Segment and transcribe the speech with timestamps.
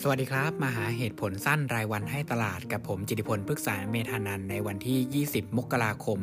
[0.00, 6.18] สวัสดีครับ มาหาเหตุผลสั้นรายวันให้ตลาดกับผมจิติพลพฤกษาเมธานันในวันที่ 20 มกราคม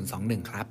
[0.00, 0.66] 2021 ครับ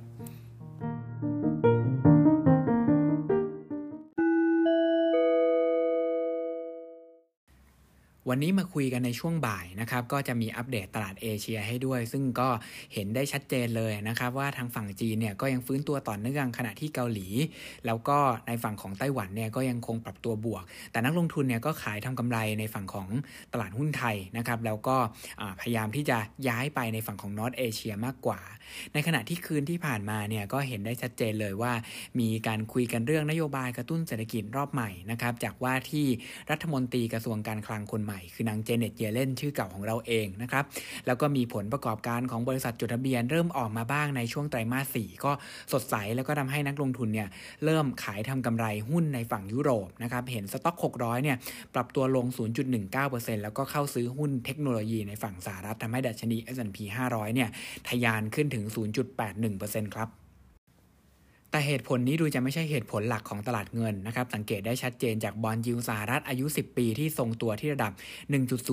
[8.28, 12.48] วันนี้มาคุยกันในช่วงบ่ายนะครับก็จะมีอัปเดตตลาดเอเชียให้ด้วย ซึ่งก็
[12.94, 17.28] เห็นได้ชัดเจนเลยนะครับว่าทางฝั่งจีนเนี่ยก็ยังฟื้นตัวต่อเนื่องขณะที่เกาหลี
[17.86, 18.18] แล้วก็
[18.48, 23.08] ในฝั่งของไต้หวันเนี่ยก็ยังคงปรับตัวบวก แต่นักลงทุนเนี่ยก็ขายทำกำไรในฝั่งของ
[23.52, 24.96] ตลาดหุ้นไทยนะครับแล้วก็
[25.60, 26.18] พยายามที่จะ
[26.48, 28.40] ย้ายไปในฝั่งของนอตเอเชียมากกว่า
[28.92, 31.72] ในขณะที่คืนที่ผ่านมาเนี่ยก็เห็นได้ชัดเจนเลยว่า
[32.20, 36.06] มีการคุยกันเรื่องนโยบายกระตุ้นเศรษฐกิจรอบใหม่นะครับจากว่าที่
[36.50, 40.64] รัฐมนตรีกระทรวงการคลังคนใหม่คือนางเจเน็ตเยเลนชื่อเก่าของเราเองนะครับ
[41.06, 45.32] แล้วก็มีผลประกอบการของบริษัทจดทะเบียน เริ่มออกมาบ้างในช่วงไตรมาสสี่ก็
[45.72, 47.28] สดใสแล้วก็ทำให้นักลงทุนเนี่ย
[47.64, 51.36] เริ่มขายทำกำไรหุ้นในฝั่งยุโรปนะครับเห็นสต็อก 600 เนี่ย
[51.74, 52.26] ปรับตัวลง
[52.84, 56.78] 0.19%แล้วก็เข้าซื้อหุ้นเทคโนโลยีในฝั่งสหรัฐทำให้ดัชนี S&P
[57.10, 57.48] 500 เนี่ย
[57.88, 58.64] ทะยานขึ้นถึง
[59.30, 60.08] 0.81%ครับ
[61.52, 67.92] แต่เหตุผลนี้ดูจะไม่ใช่เหตุผลหลักของตลาดเงินนะครับ สังเกตได้ชัดเจนจากบอลยูสหรัฐอายุ 10 ปีที่ทรงตัวที่ระดับ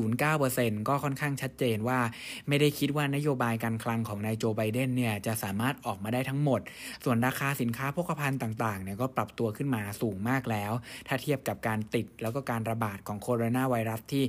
[0.04, 2.00] 1.09%ก็ค่อนข้างชัดเจนว่า
[2.48, 6.62] ไม่ได้คิดว่านโยบายการคลังของนายโจไบเดนเนี่ยจะสามารถออกมาได้ทั้งหมด
[7.04, 10.72] ส่วนราคาสินค้าโภคภัณฑ์ต่างๆเนี่ยก็ปรับตัวขึ้นมาสูงมากแล้ว
[11.08, 14.24] ถ้าเทียบกับการติดแล้วก็การระบาดของโคโรนาไวรัสที่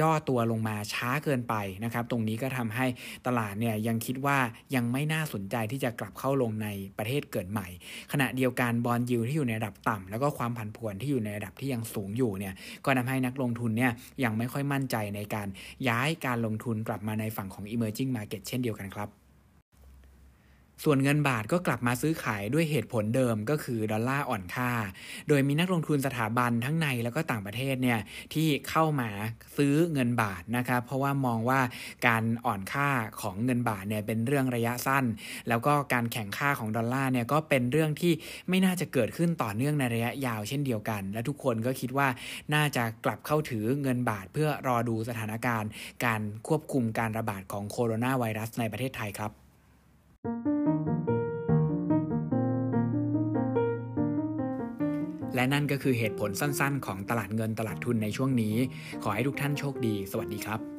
[0.00, 2.86] ย่อตัวลงมาช้าเกินไปนะครับ ตรงนี้ก็ทำให้
[3.26, 4.38] ตลาดเนี่ยยังคิดว่า
[4.74, 7.68] ยังไม่น่าสนใจที่จะกลับเข้าลงในประเทศเกิดใหม่
[8.12, 13.92] ขณะเดียวกันบอลยูที่อยู่ในระดับต่ำแล้วก็ความผันผวนที่อยู่ในระดับที่ยังสูงอยู่เนี่ยก็ทำให้นักลงทุนเนี่ย
[14.24, 15.48] ยังไม่ค่อยมั่นใจในการ
[15.88, 19.25] ย้ายการลงทุนกลับมาในฝั่งของ emerging market เช่นเดียวกันครับ
[20.84, 24.70] ส่วนเงินบาทก็กลับมาซื้อขายด้วยเหตุผลเดิมก็คือดอลลาร์อ่อนค่า
[25.28, 27.98] โดยมีนักลงทุนสถาบันทั้งในแล้วก็ต่างประเทศเนี่ย
[28.34, 29.08] ที่เข้ามา
[29.56, 31.60] ซื้อเงินบาทนะครับเพราะว่ามองว่า
[32.06, 32.88] การอ่อนค่า
[33.20, 35.04] ของเงินบาทเนี่ยเป็นเรื่องระยะสั้น
[35.48, 38.12] แล้วก็การแข่งค่าของดอลลาร์เนี่ยก็เป็นเรื่องที่
[38.48, 42.08] ไม่น่าจะเกิดขึ้นต่อเนื่องในระยะยาวเช่นเดียวกัน และทุกคนก็คิดว่า
[42.54, 45.70] น่าจะกลับเข้าถือเงินบาท เพื่อรอดูสถานการณ์
[46.04, 50.55] การควบคุมการระบาดของโคโรนาไวรัสในประเทศไทยครับ
[55.34, 58.54] และนั่นก็คือเหตุผลสั้นๆ ของตลาดเงินตลาดทุนในช่วงนี้
[59.02, 60.75] ขอให้ทุกท่านโชคดี สวัสดีครับ